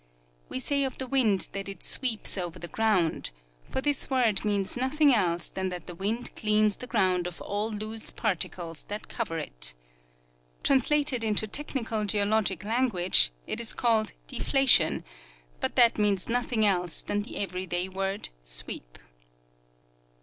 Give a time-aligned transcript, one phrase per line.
[0.49, 3.29] We say of the wind that it" sweeps" over the gr.ound;
[3.69, 7.69] for this word means nothing else than that the wind cleans the ground of all
[7.71, 9.75] loose particles that cover it.
[10.63, 15.03] Translated into technical geologic lan guage, it is called" deflation,"
[15.59, 18.97] but that means nothing else than the every day word "sweep."